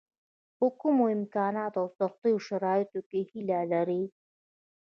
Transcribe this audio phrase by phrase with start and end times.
[0.57, 4.03] په کمو امکاناتو او سختو شرایطو کې هیله لري.